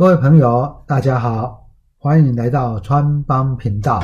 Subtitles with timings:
[0.00, 4.02] 各位朋友，大家好，欢迎来到川帮频道，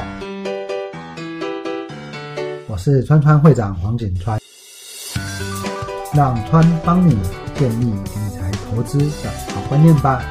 [2.69, 4.39] 我是川川会长黄景川，
[6.15, 7.17] 让川帮你
[7.55, 10.23] 建立理财投资的好观念吧。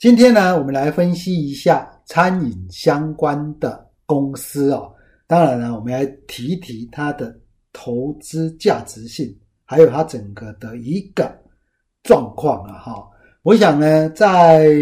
[0.00, 4.92] 今天呢，我们来分析一下餐饮相关的公司哦。
[5.26, 7.34] 当然呢，我们来提一提它的
[7.72, 9.34] 投资价值性，
[9.64, 11.34] 还有它整个的一个
[12.02, 12.74] 状况啊。
[12.80, 13.10] 哈，
[13.44, 14.72] 我想呢，在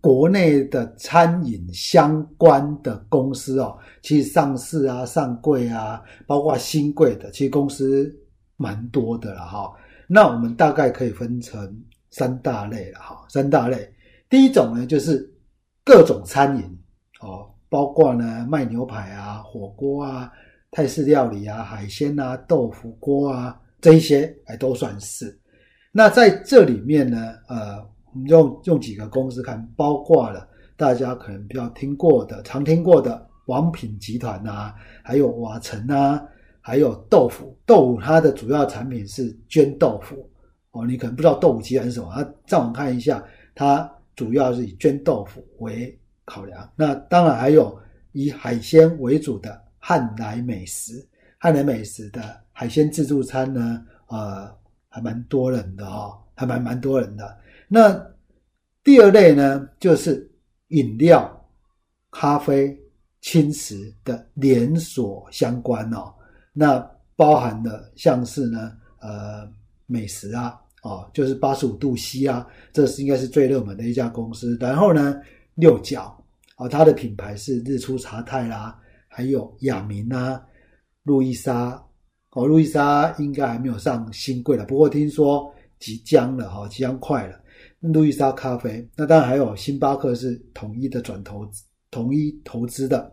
[0.00, 8.12] 国内的餐饮相关的公司哦，其实上市啊、上柜啊，包括新贵的，其实公司
[8.56, 9.72] 蛮多的了哈。
[10.08, 13.88] 那我们大概可以分成三大类了哈，三大类。
[14.28, 15.32] 第一种呢，就是
[15.84, 16.64] 各种餐饮
[17.20, 20.32] 哦，包括呢卖牛排啊、火锅啊、
[20.72, 25.38] 泰式料理啊、海鲜啊、豆腐锅啊这一些，哎都算是。
[25.96, 27.78] 那在这里面呢，呃，
[28.12, 36.22] 我们用用几个公司看，包括了大家可能比较听过的、常听过的王品集团啊，还有瓦城啊，
[36.60, 37.56] 还有豆腐。
[37.64, 40.28] 豆腐它的主要产品是绢豆腐
[40.72, 43.90] 哦，你可能不知道豆腐集团是什么，它上网看一下它。
[44.14, 47.78] 主要是以绢豆腐为考量，那当然还有
[48.12, 51.06] 以海鲜为主的汉来美食。
[51.38, 54.50] 汉来美食的海鲜自助餐呢，呃，
[54.96, 57.38] 还蛮多人的哈，还蛮蛮多人的。
[57.68, 57.94] 那
[58.82, 60.26] 第二类呢，就是
[60.68, 61.46] 饮料、
[62.10, 62.74] 咖啡、
[63.20, 66.10] 轻食的连锁相关哦，
[66.54, 66.78] 那
[67.14, 69.46] 包含的像是呢，呃，
[69.84, 70.58] 美食啊。
[70.82, 74.56] 哦，就是八十五度 C 啊，这是应该是最热门的一家公司。
[74.60, 75.20] 然后呢，
[75.56, 76.16] 六角
[76.54, 78.78] 啊，它的品牌是日出茶太啦，
[79.08, 80.40] 还有雅明啊，
[81.02, 81.82] 路易莎
[82.36, 87.40] 哦，路易莎应该还没有上新贵了，不过听说即将了哈，即将快了。
[87.80, 93.10] 路易莎咖啡，那当然还有星巴克是统一的转投资，统一投资的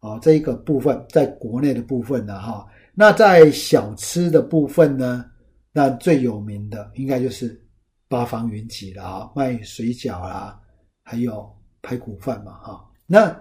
[0.00, 5.24] 哦，这一个部分在国内的部分呢哈，那在小吃的部分呢？
[5.72, 7.58] 那最有名的应该就是
[8.06, 10.60] 八方云集了啊，卖水饺啦，
[11.02, 11.50] 还有
[11.80, 12.84] 排骨饭嘛哈。
[13.06, 13.34] 那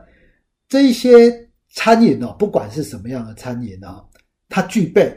[0.69, 1.29] 这一些
[1.73, 4.01] 餐饮哦，不管是什么样的餐饮啊，
[4.51, 5.11] 它具备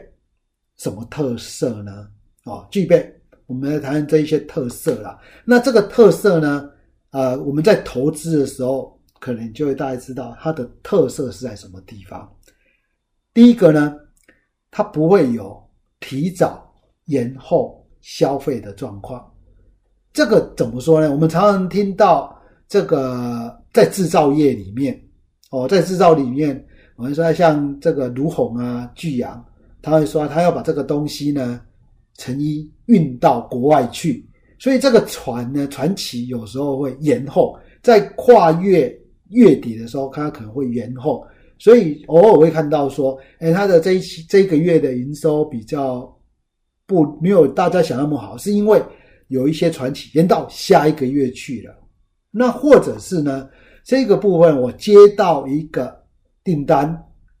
[0.77, 2.09] 什么特色呢？
[2.45, 3.13] 哦，具备
[3.45, 5.19] 我们来谈谈这一些特色啦。
[5.43, 6.67] 那这个特色呢，
[7.11, 12.27] 呃，我们在投资的时候，可能就会大家知道它的特色是在什么地方。
[13.33, 13.95] 第一个呢，
[14.71, 15.61] 它不会有
[15.99, 16.63] 提早。
[17.07, 19.31] 延后消费的状况，
[20.11, 21.11] 这个怎么说呢？
[21.11, 22.35] 我们常常听到
[22.67, 24.99] 这个在制造业里面，
[25.51, 29.43] 哦，在制造里面，我们说像这个卢红啊、巨阳，
[29.81, 31.61] 他会说他要把这个东西呢，
[32.17, 34.25] 成衣运到国外去，
[34.57, 38.93] 所以这个船呢，船期有时候会延后，在跨越
[39.29, 41.25] 月底的时候，它可能会延后，
[41.57, 46.11] 所以偶尔会看到说，哎，它的这一期这个月的营收比较。
[46.87, 48.79] 不，没有大家想那么好，是因为
[49.29, 51.73] 有一些传奇延到下一个月去了。
[52.29, 53.49] 那或者是呢，
[53.83, 55.99] 这个部分我接到一个
[56.45, 56.87] 订单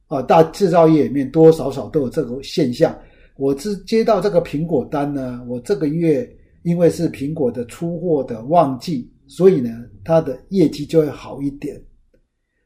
[0.07, 2.93] 啊，大制造业里面多多少少都有这个现象。
[3.37, 6.29] 我是接到这个苹果单呢，我这个月
[6.63, 9.69] 因为是苹果的出货的旺季，所以呢，
[10.03, 11.79] 它的业绩就会好一点。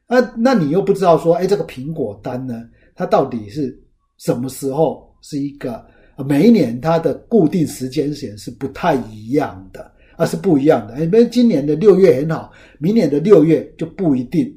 [0.08, 2.64] 那那你又不知道说，哎，这个苹果单呢，
[2.94, 3.78] 它到底是
[4.18, 5.84] 什么时候是一个？
[6.26, 11.02] 每一年它的固定时间点是不太一样的，而是不一样的。
[11.02, 14.54] 因为今年的六月很好，明年的六月就不一定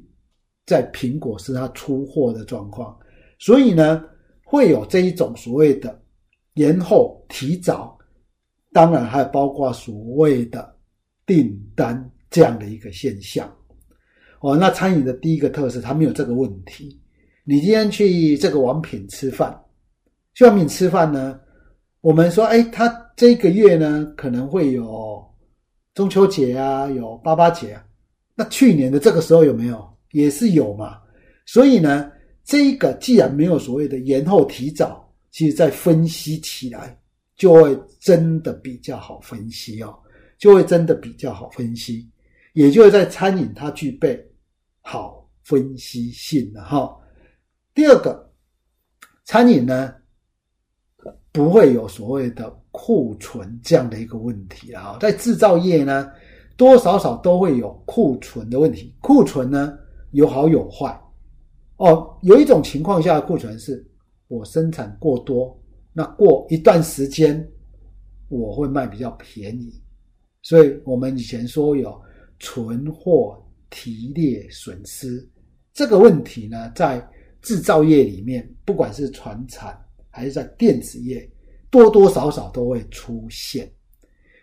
[0.65, 2.97] 在苹果是它出货的状况，
[3.37, 4.03] 所以呢，
[4.43, 6.01] 会有这一种所谓的
[6.53, 7.97] 延后、提早，
[8.71, 10.75] 当然还包括所谓的
[11.25, 13.53] 订单这样的一个现象。
[14.39, 16.99] 哦，那餐饮的第一个特色，它没有这个问题。
[17.45, 19.57] 你今天去这个王品吃饭，
[20.33, 21.39] 去王品吃饭呢？
[22.01, 25.23] 我们说，哎，他这个月呢可能会有
[25.93, 27.85] 中秋节啊，有八八节啊。
[28.35, 29.92] 那去年的这个时候有没有？
[30.13, 30.97] 也是有嘛。
[31.45, 32.09] 所以呢，
[32.45, 36.97] 这个既然没有所谓的延后提早，其实在分析起来
[37.35, 39.93] 就会真的比较好分析哦，
[40.37, 42.09] 就会真的比较好分析。
[42.53, 44.17] 也就是在餐饮它具备
[44.79, 46.97] 好分析性的哈。
[47.75, 48.31] 第二个，
[49.25, 49.93] 餐饮呢。
[51.33, 56.11] 不会有所谓的库存这样的一个问题啊，在制造业呢，
[56.55, 58.93] 多少少都会有库存的问题。
[59.01, 59.75] 库存呢
[60.13, 60.99] 有好有坏
[61.77, 63.85] 哦，有一种情况下的库存是
[64.27, 65.55] 我生产过多，
[65.91, 67.47] 那过一段时间
[68.29, 69.73] 我会卖比较便宜
[70.41, 72.01] 所以我们以前说有
[72.39, 75.27] 存货提列损失
[75.73, 77.05] 这个问题呢，在
[77.41, 79.77] 制造业里面，不管是船产
[80.09, 81.29] 还是在电子业，
[81.69, 83.69] 多多少少都会出现。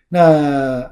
[0.08, 0.82] 那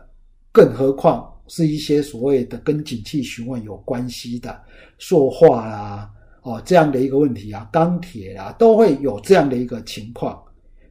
[0.52, 4.62] 更何况是一些所谓的跟景气循环有关系的
[4.98, 6.10] 塑化啦，
[6.42, 10.40] 哦这样的一个问题啊，钢铁啊，都会有这样的一个情况。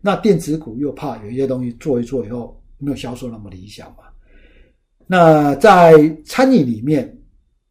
[0.02, 4.04] 那电子股又怕有一些东西做一做以后没有销售那么理想嘛？
[5.06, 5.94] 那在
[6.26, 7.18] 餐饮里面，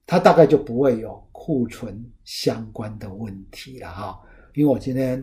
[0.06, 4.20] 它大概就不会有库存相关的问题了哈，
[4.54, 5.22] 因为我今天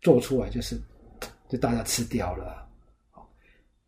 [0.00, 0.80] 做出来就是
[1.48, 2.66] 就大家吃掉了。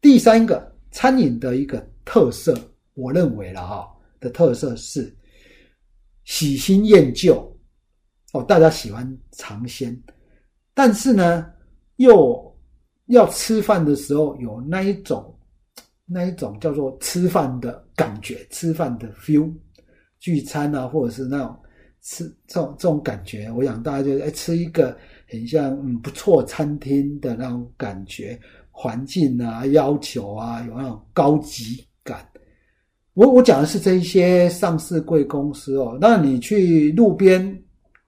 [0.01, 2.55] 第三个餐饮的一个特色，
[2.95, 3.89] 我认为了哈
[4.19, 5.15] 的特色是
[6.25, 7.57] 喜新厌旧
[8.33, 9.97] 哦，大家喜欢尝鲜，
[10.75, 11.47] 但是呢。
[12.01, 12.57] 又
[13.09, 15.39] 要吃饭的时候有那一种
[16.07, 19.53] 那一种叫做吃饭的感觉，吃饭的 feel，
[20.19, 21.55] 聚餐啊，或者是那种
[22.01, 24.97] 吃这种这种感觉，我想大家就哎吃一个
[25.29, 28.41] 很像嗯不错餐厅的那种感觉，
[28.71, 32.27] 环境啊要求啊有那种高级感。
[33.21, 37.63] 我我讲的是这一些上市贵公司哦，那你去路边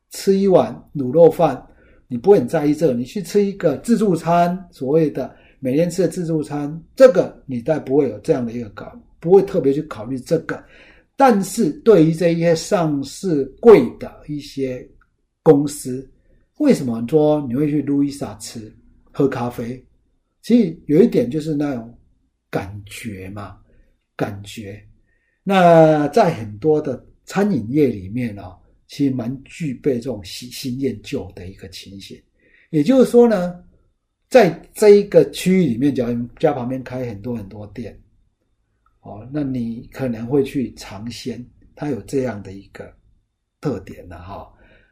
[0.09, 1.63] 吃一碗卤肉饭。
[2.09, 5.31] 你不会很在意这个，你去吃一个自助餐，所谓的
[5.61, 10.65] 每天吃的自助餐，这个你再不会有这样的一个考，不会特别去考虑这个。
[11.15, 14.87] 但是对于这一些上市贵的一些
[15.43, 16.11] 公司，
[16.57, 18.75] 为什么说你会去路易莎吃
[19.11, 19.85] 喝咖啡？
[20.41, 21.95] 其实有一点就是那种
[22.49, 23.59] 感觉嘛，
[24.17, 24.83] 感觉。
[25.43, 28.43] 那在很多的餐饮业里面呢。
[28.89, 32.21] 其实蛮具备这种喜新厌旧的一个情形，
[32.69, 33.65] 也就是说呢，
[34.29, 37.99] 在这一个区域里面，假如家旁边开很多很多店，
[39.01, 41.43] 哦，那你可能会去尝鲜，
[41.75, 42.95] 它有这样的一个
[43.63, 44.47] 特点的哈。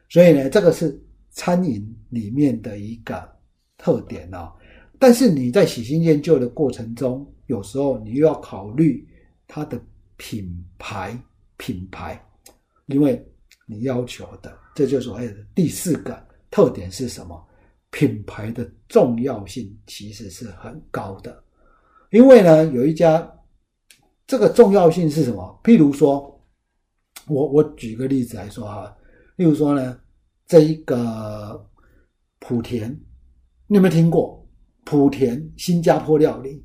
[0.09, 0.99] 所以呢，这个是
[1.29, 3.31] 餐饮里面的一个
[3.77, 4.51] 特点啊。
[4.99, 9.07] 但是你在喜新厌旧的过程中，有时候你又要考虑
[9.47, 9.79] 它的
[10.21, 10.47] 品
[10.77, 11.19] 牌，
[11.57, 12.23] 品牌，
[12.85, 13.27] 因为。
[13.73, 16.21] 你要求的，这就是所谓的第四个
[16.51, 17.41] 特点是什么？
[17.91, 21.41] 品牌的重要性其实是很高的，
[22.11, 23.33] 因为呢，有一家，
[24.27, 25.61] 这个重要性是什么？
[25.63, 26.45] 譬如说，
[27.29, 28.93] 我我举个例子来说哈，
[29.37, 29.97] 例如说呢，
[30.49, 31.65] 这一个
[32.41, 32.91] 莆田，
[33.69, 34.45] 你有没有听过
[34.85, 36.65] 莆田新加坡料理？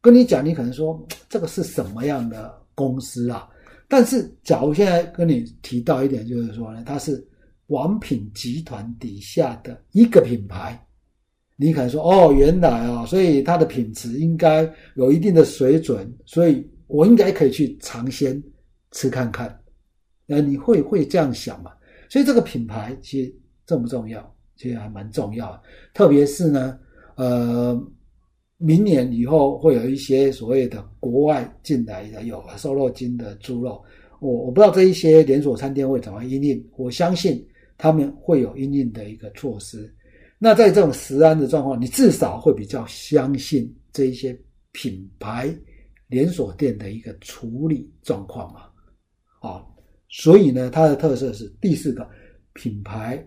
[0.00, 3.46] 跟你讲，你可能说这个是什么样的公司啊？
[3.86, 7.26] 但是，假如现在跟你提到一点，就是说呢，它是
[7.66, 10.80] 王品集团底下的一个品牌，
[11.56, 18.42] 你可能说哦，原来啊，所以它的品质应该有一定的水准，所以我应该可以去尝鲜
[18.92, 19.60] 吃看看。
[20.24, 21.72] 那你会会这样想嘛？
[22.08, 23.34] 所以这个品牌其实
[23.66, 24.34] 重不重要？
[24.56, 25.60] 其实还蛮重要，
[25.94, 26.78] 特别是呢，
[27.16, 27.74] 呃，
[28.62, 33.82] 明年以后会有一些所谓的国外进来的有瘦肉精的猪肉，
[34.20, 37.42] 我我不知道这一些连锁餐厅会怎么应应，我相信
[37.78, 39.90] 他们会有应应的一个措施。
[40.38, 44.38] 那在这种食安的状况，你至少会比较相信这一些
[44.72, 45.54] 品牌
[46.08, 48.60] 连锁店的一个处理状况嘛？
[49.40, 49.64] 啊，
[50.10, 52.06] 所以呢，它的特色是第四个
[52.52, 53.26] 品牌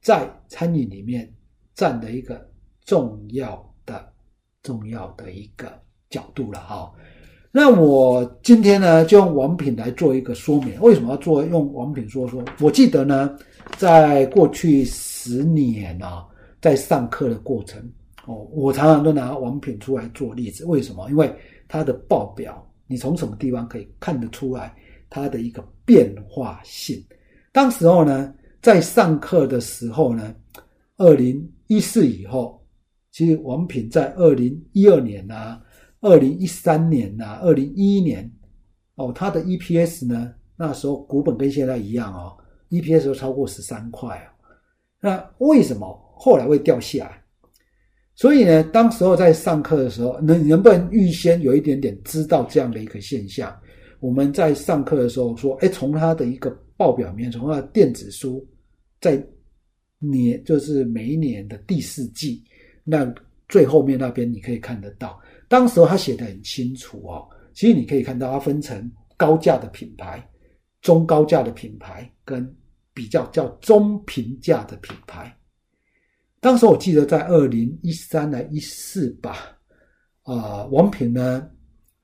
[0.00, 1.32] 在餐饮里面
[1.72, 2.50] 占的一个
[2.84, 3.71] 重要。
[4.62, 5.72] 重要的一个
[6.08, 6.92] 角度了哈，
[7.50, 10.80] 那我今天呢就用王品来做一个说明。
[10.80, 12.42] 为什么要做用王品说说？
[12.60, 13.36] 我记得呢，
[13.76, 16.24] 在过去十年啊，
[16.60, 17.82] 在上课的过程
[18.26, 20.64] 哦，我常常都拿王品出来做例子。
[20.64, 21.10] 为什么？
[21.10, 21.34] 因为
[21.66, 24.72] 它的报表，你从什么地方可以看得出来
[25.10, 27.04] 它的一个变化性？
[27.50, 30.32] 当时候呢，在上课的时候呢，
[30.98, 32.61] 二零一四以后。
[33.12, 35.60] 其实王品在二零一二年呐，
[36.00, 38.28] 二零一三年呐，二零一一年，
[38.94, 42.34] 哦，它的 EPS 呢，那时候股本跟现在一样哦
[42.70, 44.32] ，EPS 都超过十三块啊。
[44.98, 47.22] 那为什么后来会掉下来？
[48.14, 53.54] 所以呢，当时候在上课的时候，能能不能预先有一点点知道这样的一个现象？
[54.00, 58.46] 我们在上课的时候说，哎，从它的一个报表里面，从它的电子书，
[59.02, 59.22] 在
[59.98, 62.42] 年就是每一年的第四季。
[62.84, 63.12] 那
[63.48, 67.28] 最后面那边你可以看得到，当时候他写的很清楚哦。
[67.54, 70.26] 其实你可以看到，它分成高价的品牌、
[70.80, 72.50] 中高价的品牌跟
[72.94, 75.36] 比较叫中平价的品牌。
[76.40, 79.36] 当时我记得在二零一三来一四吧，
[80.22, 81.46] 啊，王品呢，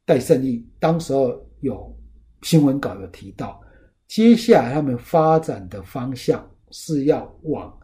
[0.04, 1.98] 戴胜益当时候有
[2.42, 3.58] 新闻稿有提到，
[4.06, 7.74] 接下来他们发展的方向是要往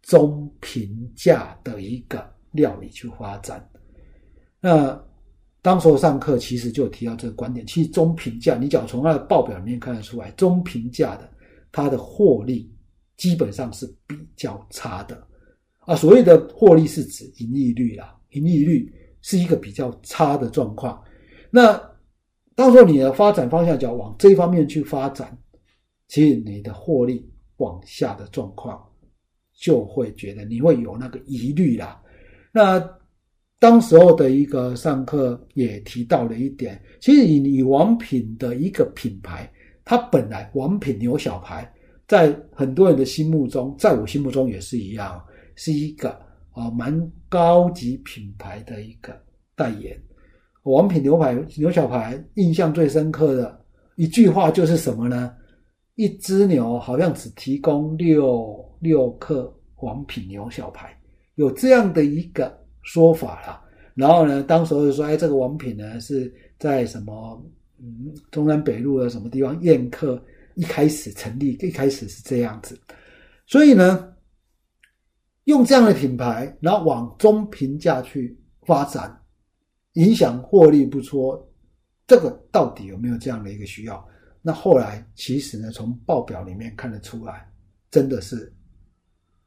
[0.00, 3.68] 中平价的一个料理去发展。
[4.60, 4.98] 那
[5.60, 11.30] 当时候上课其实就提到这个观点，其实中平价，你只要从它的报表里面看得出来，中平价的
[11.70, 12.72] 它的获利
[13.16, 15.26] 基本上是比较差的
[15.80, 15.94] 啊。
[15.94, 21.00] 所谓的获利是指盈利率啦，盈利率是一个比较差的状况。
[21.50, 21.80] 那
[22.54, 25.36] 当时候你的发展方向就要往这方面去发展，
[26.08, 28.84] 其实你的获利往下的状况，
[29.54, 32.01] 就会觉得你会有那个疑虑啦。
[32.52, 32.98] 那
[33.58, 39.50] 当时候的一个上课也提到了一点，其实以以王品的一个品牌，
[39.84, 41.72] 它本来王品牛小排，
[42.06, 45.22] 在很多人的心目中，在我心目中也是一样，
[45.54, 46.10] 是一个
[46.50, 49.16] 啊蛮高级品牌的一个
[49.54, 49.96] 代言。
[50.64, 53.64] 王品牛排牛小排印象最深刻的
[53.96, 55.34] 一句话就是什么呢？
[55.94, 60.96] 一只牛好像只提供六六克王品牛小排，
[61.42, 62.60] 有这样的一个。
[62.84, 63.62] 说法了，
[63.94, 67.40] 然后呢，当时就说，哎，这个王品呢是在什么，
[67.78, 70.20] 嗯，中山北路的什么地方宴客，
[70.56, 72.76] 一开始成立，一开始是这样子，
[73.46, 74.12] 所以呢，
[75.44, 79.16] 用这样的品牌，然后往中平价去发展，
[79.92, 81.48] 影响获利不错，
[82.08, 84.04] 这个到底有没有这样的一个需要？
[84.42, 87.48] 那后来其实呢，从报表里面看得出来，
[87.92, 88.52] 真的是。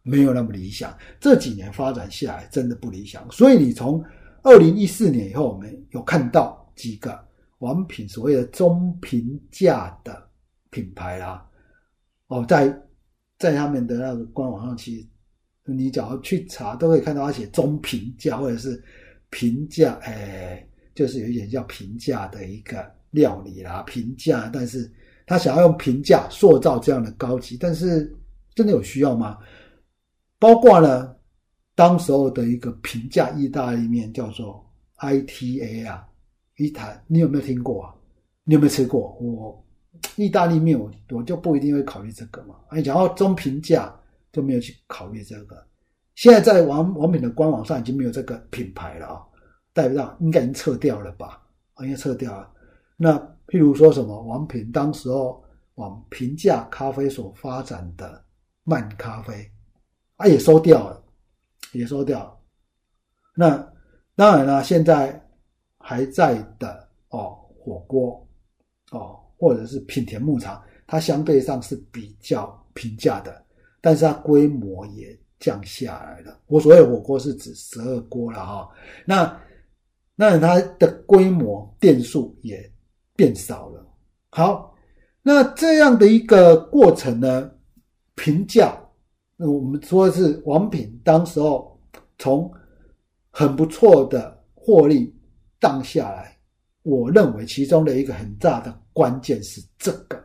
[0.07, 3.27] 没有那么理想，这几年发展下来真的不理想。
[3.31, 4.01] 所以你从
[4.43, 7.19] 二零一四年以后，我们有看到几个
[7.57, 10.29] 王品所谓的中平价的
[10.69, 11.43] 品牌啦，
[12.27, 12.67] 哦，在
[13.39, 15.07] 在他们的那个官网上，其实
[15.63, 18.81] 你只要去查，都可以看到他写中平价或者是
[19.31, 24.87] 平价，哎，就是有一点叫平价的一个料理啦，平价，但是
[25.25, 28.15] 他想要用平价塑造这样的高级，但是
[28.53, 29.39] 真的有需要吗？
[30.45, 31.15] 包括呢，
[31.73, 34.63] 当时候的一个平价意大利面叫做
[34.99, 36.07] ITA 啊，
[36.57, 37.95] 一台你有没有听过啊？
[38.43, 39.17] 你有没有吃过？
[39.19, 39.65] 我
[40.17, 42.53] 意大利面我我就不一定会考虑这个嘛。
[42.67, 43.91] 哎讲到中平价
[44.31, 45.65] 就没有去考虑这个。
[46.13, 49.25] 现在在王王品的官网上已经没有这个品牌了啊，
[49.73, 51.41] 代表应该已经撤掉了吧？
[51.79, 52.47] 应该撤掉了。
[52.97, 58.23] 那譬如说什么王品当时候往平价咖啡所发展的
[58.63, 59.49] 慢咖啡。
[60.17, 61.03] 啊，也收掉了，
[61.73, 62.37] 也收掉了。
[63.35, 63.57] 那
[64.15, 65.21] 当然了，现在
[65.77, 68.25] 还在的哦，火锅
[68.91, 73.43] 哦，或者是品田牧场，它相对上是比较平价的，
[73.81, 76.39] 但是它规模也降下来了。
[76.47, 78.69] 我所谓火锅是指十二锅了哈。
[79.05, 79.37] 那
[80.15, 82.71] 那它的规模店数也
[83.17, 83.85] 变少了。
[84.29, 84.73] 好，
[85.21, 87.51] 那这样的一个过程呢，
[88.15, 88.81] 平价。
[89.37, 91.77] 那我们说的是王品，当时候
[92.17, 92.49] 从
[93.29, 95.13] 很不错的获利
[95.59, 96.37] 荡下来，
[96.83, 100.17] 我认为其中的一个很大的关键是这个，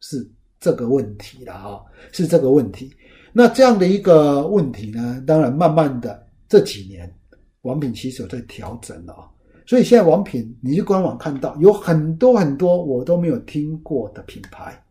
[0.00, 0.26] 是
[0.58, 2.90] 这个问题了啊，是这个问题。
[3.34, 7.14] 那这样的一个问题呢，当然慢慢的这几年，
[7.60, 9.28] 王品其实有在调整了啊。
[9.66, 14.82] 所以现在王品，你去官网看到有很多很多我都没有听过的品牌，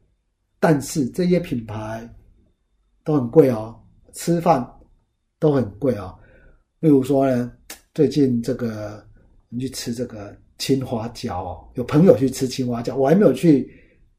[0.60, 2.08] 但是这些品牌。
[3.06, 3.80] 都很贵哦，
[4.14, 4.68] 吃饭
[5.40, 6.18] 都很贵哦。
[6.80, 7.52] 例如说呢，
[7.94, 9.08] 最近这个
[9.48, 13.72] 你去吃这个青花椒哦，有朋友去吃青花椒，我还没有去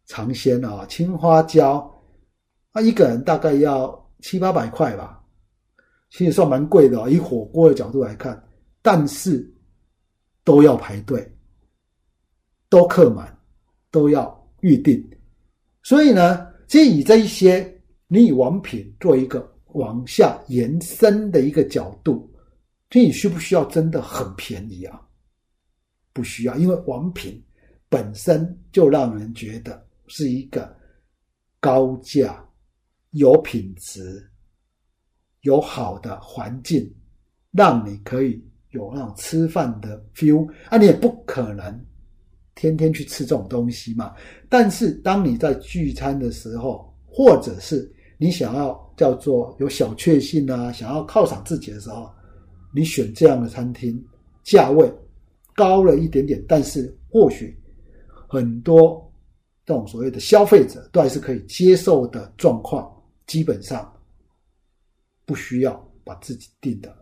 [0.07, 0.87] 尝鲜哦。
[0.89, 1.93] 青花椒，
[2.73, 5.21] 那，一个人大概要七八百块吧，
[6.11, 7.11] 其实算蛮贵的哦。
[7.11, 8.41] 以火锅的角度来看，
[8.83, 9.53] 但是
[10.45, 11.29] 都要排队，
[12.69, 13.37] 都客满，
[13.91, 15.05] 都要预定。
[15.83, 17.76] 所以呢，其实以这一些。
[18.09, 22.33] 你以王品做一个往下延伸的一个角度，
[22.89, 25.01] 这你需不需要真的很便宜啊？
[26.13, 27.43] 不需要，因为王品
[27.89, 30.75] 本身就让人觉得是一个
[31.61, 32.43] 高价、
[33.11, 34.25] 有品质、
[35.43, 36.91] 有好的环境，
[37.51, 40.79] 让你可以有那种吃饭的 feel 啊！
[40.79, 41.87] 你也不可能
[42.55, 44.15] 天天去吃这种东西嘛。
[44.49, 52.11] 但是当你在聚餐的时候，或者是你想要叫做有小确幸啊，想要犒赏自己的时候，
[52.75, 54.03] 你选这样的餐厅，
[54.43, 54.91] 价位
[55.55, 57.59] 高了一点点，但是或许
[58.29, 59.13] 很多
[59.65, 62.91] 这种所谓的消费者都还是可以接受的状况，
[63.27, 63.93] 基本上
[65.25, 66.95] 不需要把自己定的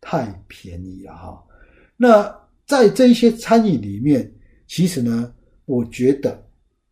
[0.00, 1.44] 太便宜了哈。
[1.96, 2.34] 那
[2.66, 4.30] 在这些餐饮里面，
[4.66, 5.32] 其实呢，
[5.64, 6.46] 我觉得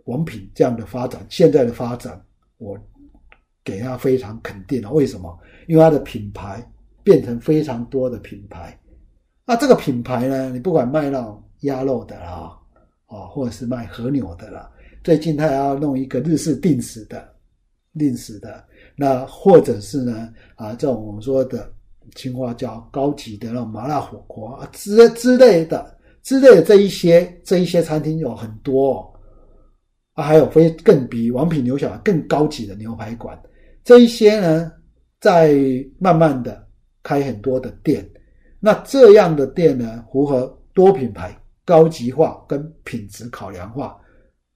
[0.05, 2.25] 王品这样的发展，现在的发展，
[2.59, 2.79] 我
[3.67, 4.93] 给他非常肯定了。
[4.93, 5.37] 为什么？
[5.67, 6.65] 因为它的品牌
[7.03, 8.79] 变成非常多的品牌。
[9.45, 12.57] 那这个品牌呢，你不管卖那种鸭肉的啦，
[13.07, 14.71] 啊，或者是卖和牛的啦，
[15.03, 17.29] 最近他还要弄一个日式定时的、
[17.99, 21.69] 定时的，那或者是呢，啊，这种我们说的
[22.15, 29.13] 青花椒高级的那种麻辣火锅啊之之类的、之类的这一些这一些餐厅有很多，
[30.13, 33.37] 啊，还有非更比王品牛小更高级的牛排馆，
[33.87, 34.73] 这一些呢，
[35.21, 35.55] 在
[36.01, 36.67] 慢慢的
[37.05, 38.05] 开很多的店。
[38.59, 43.97] 那这样的店呢，符合多品牌、高级化跟品质考量化。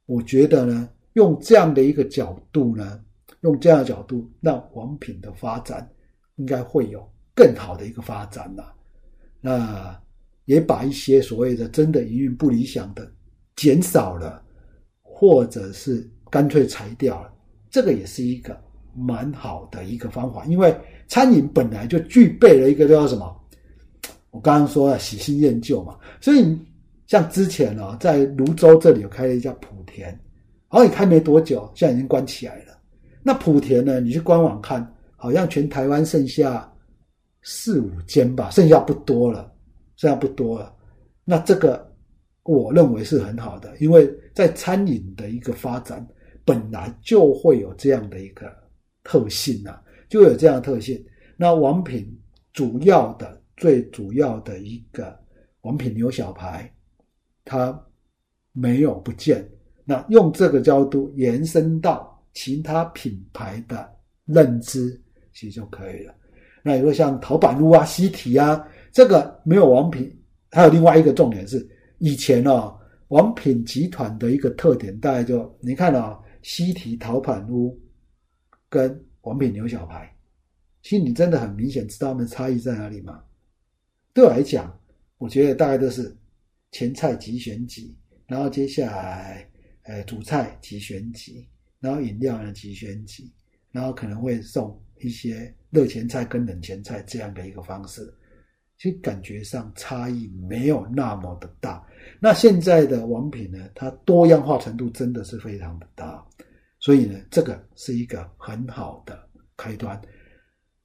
[0.06, 3.00] 我觉得呢，用这样的一个角度呢，
[3.42, 5.88] 用这样的角度，那王品的发展
[6.34, 8.74] 应该会有更好的一个发展了。
[9.40, 9.96] 那
[10.46, 13.08] 也把一些所谓的真的营运不理想的
[13.54, 14.42] 减少了，
[15.02, 17.32] 或者是干脆裁掉了，
[17.70, 18.60] 这个也是一个
[18.94, 20.44] 蛮好的一个方法。
[20.46, 20.74] 因为
[21.08, 23.36] 餐饮本来就具备了一个叫什么？
[24.30, 26.56] 我刚刚说了喜新厌旧嘛，所以
[27.08, 30.18] 像之前哦，在泸州这里有开了一家莆田，然
[30.80, 32.78] 后你开没多久，现在已经关起来了。
[33.22, 36.72] 那莆田呢，你去官网看，好像全台湾剩下
[37.42, 39.52] 四五间吧，剩下不多了，
[39.96, 40.72] 剩下不多了。
[41.24, 41.92] 那这个
[42.44, 46.06] 我认为是很好的，因为在餐饮的一个发展，
[46.44, 48.46] 本来就会有这样的一个
[49.10, 51.04] 特性啊，就有这样的特性。
[51.36, 52.06] 那王品
[52.52, 53.38] 主要的。
[53.60, 55.14] 最主要的一个
[55.60, 56.74] 王品牛小排，
[57.44, 57.78] 它
[58.52, 59.46] 没有不见。
[59.84, 63.86] 那用这个角度延伸到其他品牌的
[64.24, 64.98] 认知，
[65.34, 66.14] 其实就可以了。
[66.62, 70.10] 那如果像陶板屋啊、西提啊，这个没有王品。
[70.50, 72.74] 还有另外一个重点是，以前哦，
[73.08, 77.78] 王品集团的一个特点，大概就你看啊，西提陶板屋
[78.70, 80.10] 跟王品牛小排，
[80.80, 83.22] 其实你真的很明显知道它们差异在哪里吗？
[84.14, 84.74] 对我来讲，
[85.18, 86.16] 我觉得大概都是
[86.70, 87.94] 前菜即选几，
[88.26, 89.46] 然后接下来，
[89.82, 91.46] 呃，主菜即选几，
[91.80, 93.30] 然后饮料呢即选几，
[93.72, 98.12] 然后可能会送一些热前菜跟冷前菜这样的一个方式，
[98.78, 101.84] 其实感觉上差异没有那么的大。
[102.20, 106.24] 那现在的王品呢，它多样化程度真的是非常的大，
[106.80, 109.16] 所以呢，这个是一个很好的
[109.56, 110.00] 开端。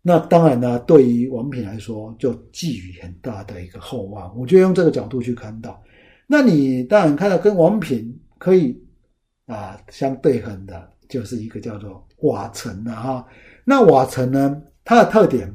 [0.02, 4.38] 那当然呢，对于王品来说，就寄予很大的一个厚望。
[4.38, 5.82] 我就用这个角度去看到，
[6.28, 8.80] 那你当然看到跟王品可以
[9.48, 13.26] 啊相对衡的，就是一个叫做瓦城的哈。
[13.64, 15.52] 那瓦城呢，它的特点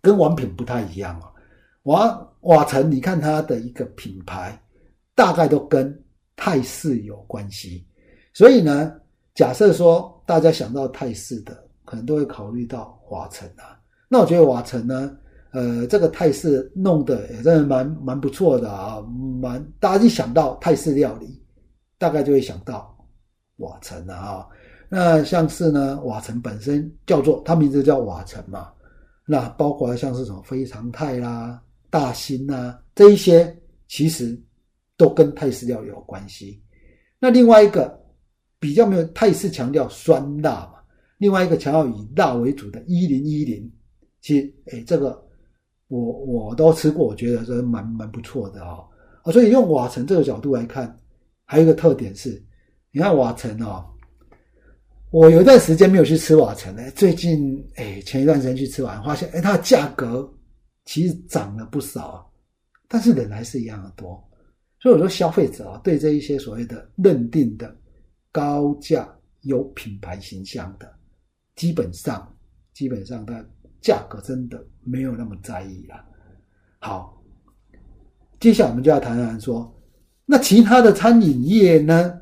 [0.00, 1.32] 跟王品不太一样啊。
[1.82, 4.56] 瓦瓦城，你看它的一个品牌，
[5.14, 6.04] 大概都跟
[6.36, 7.84] 泰式有关系。
[8.32, 8.94] 所以呢，
[9.36, 11.64] 假设说大家想到泰式的。
[11.86, 15.16] 可能都会考虑到瓦城啊，那我觉得瓦城呢，
[15.52, 19.00] 呃，这个泰式弄得也真的蛮蛮不错的啊，
[19.40, 21.40] 蛮大家一想到泰式料理，
[21.96, 22.92] 大概就会想到
[23.58, 24.44] 瓦城啊。
[24.88, 28.72] 那像是呢，瓦城本身叫做它名字叫瓦城嘛，
[29.24, 34.36] 那包括像是什么非常泰啦、大兴啊这一些，其实
[34.96, 36.60] 都跟泰式料理有关系。
[37.20, 37.96] 那另外一个
[38.66, 40.72] 比较没有泰式强调酸辣嘛。
[41.18, 43.70] 另外一个强调以辣为主的一零一零，
[44.20, 45.24] 其实哎，这个
[45.86, 48.78] 我我都吃过，我觉得这蛮蛮不错的啊
[49.22, 49.30] 啊！
[49.30, 50.98] 所以用瓦城这个角度来看，
[51.44, 52.42] 还有一个特点是，
[52.90, 53.86] 你看瓦城哦，
[55.12, 60.28] 我有一段时间没有去吃瓦城呢，最近哎，前一段时间去吃完，发现哎，它的价格
[60.86, 62.28] 其实涨了不少，
[62.88, 64.20] 但是人还是一样的多。
[64.80, 67.74] 所以我说，消费者啊，对这一些所谓的认定的
[68.36, 69.08] 高价
[69.40, 70.86] 有品牌形象的。
[71.54, 72.36] 基本上，
[72.74, 73.42] 基本上它
[73.80, 75.94] 价格真的没有那么在意了。
[76.80, 77.18] 好，
[78.38, 79.74] 接下来我们就要谈谈说，
[80.26, 82.20] 那其他的餐饮业呢？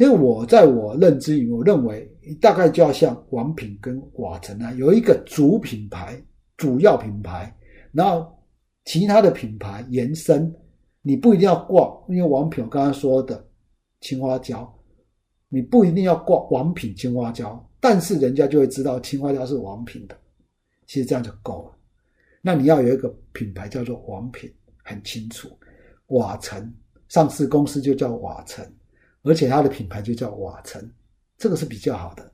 [0.00, 2.04] 因为我在我认知里，我认为
[2.40, 6.20] 大概就要像王品跟瓦城啊，有一个主品牌、
[6.56, 7.56] 主要品牌，
[7.92, 8.36] 然后
[8.84, 10.52] 其他的品牌延伸，
[11.00, 13.46] 你不一定要挂，因为王品我刚刚说的
[14.00, 14.75] 青花椒，
[15.48, 17.62] 你不一定要挂王品青花椒。
[17.78, 20.18] 但是人家就会知道青花椒是王品的，
[20.86, 21.76] 其实这样就够了。
[22.40, 25.48] 那你要有一个品牌叫做王品，很清楚。
[26.08, 26.72] 瓦城
[27.08, 28.64] 上市公司就叫瓦城，
[29.22, 30.90] 而且它的品牌就叫瓦城，
[31.36, 32.32] 这个是比较好的。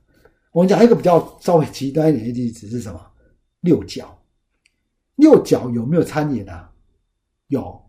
[0.51, 2.99] 我们讲一个比较稍微极端一点的例子是什么？
[3.61, 4.17] 六角，
[5.15, 6.71] 六角有没有餐饮啊？
[7.47, 7.79] 有，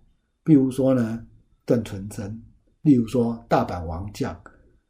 [0.43, 1.27] 比如说呢，
[1.65, 2.43] 段纯真，
[2.83, 4.39] 例如说大阪王将，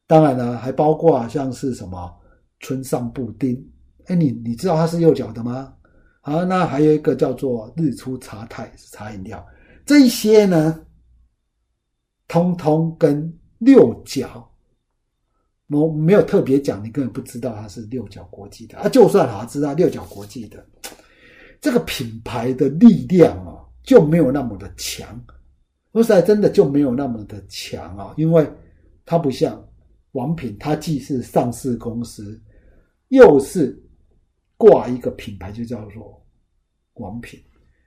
[0.06, 2.14] 当然呢还包括像是什么
[2.60, 3.56] 村上布丁，
[4.06, 5.72] 哎，你你知道它是右脚的吗？
[6.20, 9.46] 好，那还有一个叫做日出茶太茶饮料，
[9.84, 10.80] 这些呢，
[12.28, 14.50] 通通跟六角，
[15.68, 18.88] 我没有特别讲，你根本不知道它是六角国际的啊。
[18.88, 20.64] 就算好知道六角国际的
[21.60, 25.06] 这个品牌的力量啊，就没有那么的强。
[25.92, 28.50] 说实在，真的就没有那么的强啊，因为
[29.04, 29.62] 它不像
[30.14, 32.40] 王品，它既是上市公司，
[33.08, 33.80] 又是
[34.56, 36.24] 挂一个品牌，就叫做
[36.94, 37.38] 王品。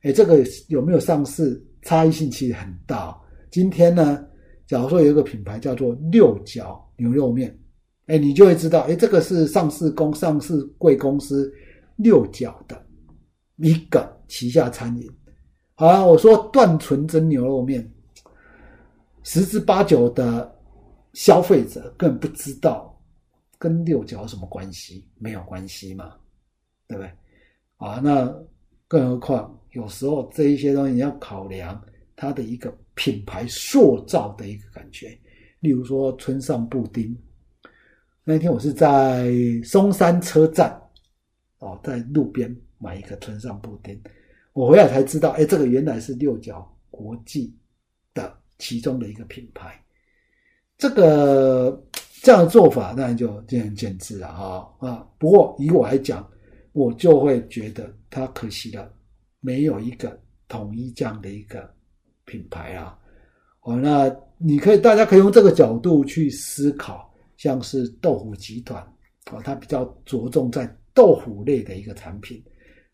[0.04, 3.18] 哎，这个有没有上市，差异性其实很大。
[3.50, 4.26] 今天呢，
[4.66, 7.58] 假如说有一个品牌叫做六角牛肉面，
[8.08, 11.52] 哎，你就会知道，哎，这个是上市公上市贵公司
[11.96, 12.86] 六角的
[13.56, 15.10] 一个旗下餐饮。
[15.76, 17.90] 好，我说段纯真牛肉面。
[19.24, 20.57] 十之八九的
[21.18, 22.96] 消费者更不知道
[23.58, 26.16] 跟六角有什么关系，没有关系嘛，
[26.88, 27.12] 对不对？
[27.78, 28.32] 啊，那
[28.88, 31.84] 更何况有时候这一些东西你要考量
[32.16, 35.18] 它的一个品牌塑造的一个感觉。
[35.60, 37.18] 例如说村上布丁，
[38.24, 40.80] 那天我是在松山车站
[41.58, 44.00] 哦，在路边买一个村上布丁，
[44.54, 47.58] 我回来才知道，哎，这个原来是六角国际
[48.14, 48.38] 的。
[48.60, 49.80] 其中的一个品牌，
[50.78, 51.84] 这个
[52.22, 55.08] 这样的做法当然就见仁见智了啊啊！
[55.18, 56.28] 不过以我来讲，
[56.74, 58.92] 我就会觉得它可惜了，
[59.40, 61.68] 没有一个统一这样的一个
[62.26, 62.98] 品牌啊。
[63.62, 68.82] 哦，那你可以大家可以用这个角度去思考，像是豆腐集团
[69.32, 72.44] 哦，它比较着重在豆腐类的一个产品，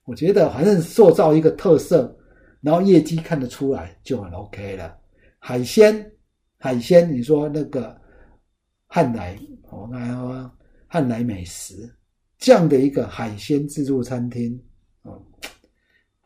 [0.06, 2.15] 我觉得反正塑造一个特色，
[2.62, 4.98] 然后业绩看得出来就很 OK 了。
[5.38, 6.12] 海鲜，
[6.63, 7.93] 海鲜，你说那个
[8.88, 9.38] 汉来，
[9.69, 10.49] 哦，那
[10.88, 11.93] 汉来美食
[12.38, 14.58] 这样的一个海鲜自助餐厅，
[15.02, 15.21] 哦，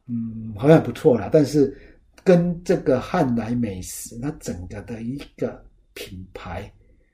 [0.06, 1.28] 嗯，好像不错啦。
[1.34, 1.76] 但是
[2.24, 5.60] 跟这个汉来美食，那整个的一个
[5.96, 6.72] 品牌，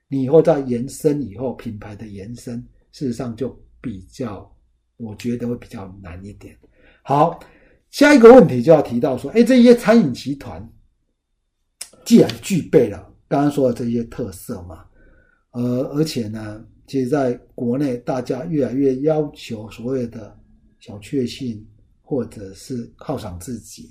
[0.09, 2.59] 你以后再延伸以后，品牌的延伸，
[2.91, 4.53] 事实上就比较，
[4.97, 6.57] 我觉得会比较难一点。
[7.03, 7.39] 好，
[7.89, 10.69] 下一个问题就要提到说，哎，这些餐饮集团。
[12.03, 14.85] 既然具备了刚刚说的这些特色嘛，
[15.53, 20.39] 呃，而且呢，其实在国内大家越来越要求所谓的
[20.79, 21.65] 小确幸，
[22.03, 23.89] 或者是犒赏自己、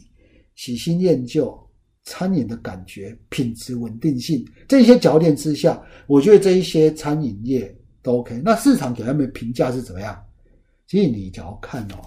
[0.54, 1.58] 喜新厌旧、
[2.04, 8.40] 餐饮的感觉、品质稳定性这些条件之下，我觉得这一些餐饮业都 OK。
[8.44, 10.24] 那市场给他们评价是怎么样？
[10.86, 11.98] 其实你只要看哦，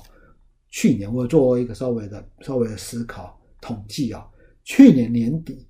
[0.69, 4.26] 去年我做一个稍微的、稍微的思考统计啊，
[4.63, 5.67] 去年年底。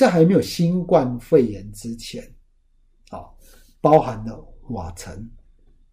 [0.00, 2.22] 在还没有新冠肺炎之前，
[3.10, 3.24] 啊，
[3.80, 5.28] 包含了瓦城、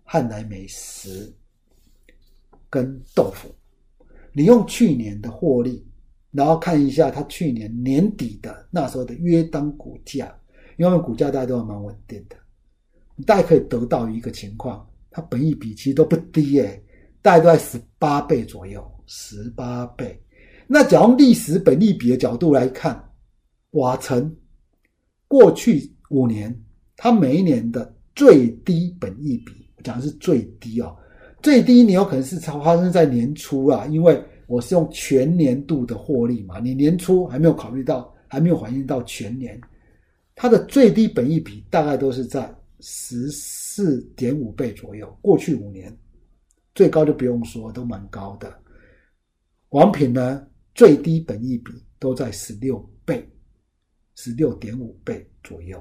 [0.03, 1.33] 汉来美食
[2.69, 3.53] 跟豆腐。
[4.33, 5.85] 你用去年的获利，
[6.31, 10.33] 然后看一下它去年年底的那时候的约当股价，
[10.77, 12.35] 因为股价大家都还蛮稳定的，
[13.15, 16.83] 你大概可以得到一个情况，它本益比其实都不低耶，
[17.21, 20.21] 大概都在十八倍左右，十八倍。
[20.67, 23.03] 那假如历史本益比的角度来看，
[23.77, 24.35] 瓦城
[25.27, 26.53] 过去五年，
[26.95, 30.95] 它每一年的最低本益比，讲的是最低哦，
[31.43, 39.59] 最低你有可能是发生在年初啊，因为我是用全年度的获利嘛，你年初还没有考虑到，还没有反映到全年，
[40.33, 45.15] 它的最低本益比大概都是在十四点五倍左右。
[45.21, 45.95] 过去五年
[46.73, 48.51] 最高就不用说，都蛮高的。
[49.69, 52.83] 王品呢，最低本益比都在十六。
[54.19, 55.79] 十六点五倍左右，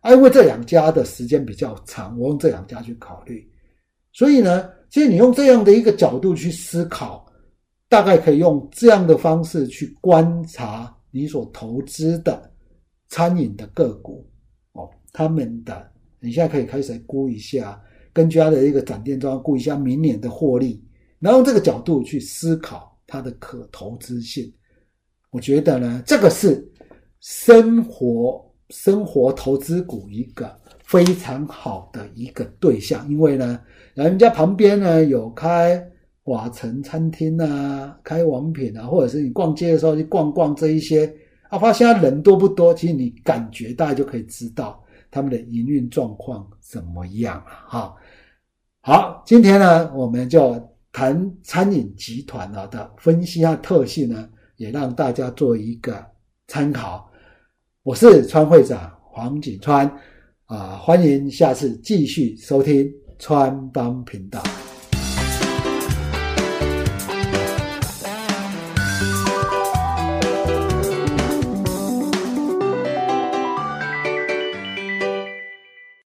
[0.00, 3.46] 啊，因为这两家的时间比较长，我用这两家去考虑，
[4.10, 7.30] 所以呢，其实你用这样的一个角度去思考，
[7.86, 12.50] 大概可以用这样的方式去观察你所投资的
[13.08, 14.26] 餐饮的个股。
[14.72, 17.78] 哦，他们的你现在可以开始估一下，
[18.14, 20.82] 根据它的一个展店状况估一下明年的获利，
[21.18, 24.50] 然后这个角度去思考它的可投资性，
[25.28, 26.66] 我觉得呢，这个是。
[27.20, 30.54] 生活生活投资股一个
[30.84, 33.60] 非常好的一个对象，因为呢，
[33.94, 35.82] 人家旁边呢有开
[36.24, 41.12] 瓦城餐厅啊，开王品啊，或者是你逛街的时候去逛逛这一些，
[41.48, 42.72] 啊，发现人多不多？
[42.72, 47.94] 其实你感觉大家就可以知道他们的营运状况怎么样了哈。
[48.80, 56.04] 好，今天呢，我们就谈餐饮集团啊的分析和特性呢，也让大家做一个
[56.46, 57.07] 参考。
[57.84, 59.90] 我是川会长黄景川，
[60.46, 64.42] 啊，欢迎下次继续收听川帮频道。